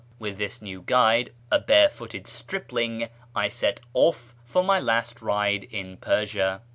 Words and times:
With 0.17 0.39
this 0.39 0.63
new 0.63 0.81
guide, 0.81 1.31
a 1.51 1.59
barefooted 1.59 2.25
stripling, 2.25 3.09
I 3.35 3.49
set 3.49 3.81
off 3.93 4.33
for 4.43 4.63
my 4.63 4.79
last 4.79 5.21
ride 5.21 5.65
in 5.65 5.97
Persia. 5.97 6.63